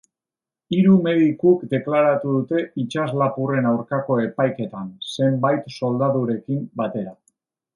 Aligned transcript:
Hiru 0.75 0.93
medikuk 1.07 1.65
deklaratu 1.73 2.31
dute 2.37 2.63
itsaslapurren 2.85 3.69
aurkako 3.73 4.17
epaiketan, 4.25 4.89
zenbait 5.27 5.73
soldadurekin 5.81 6.69
batera. 6.83 7.15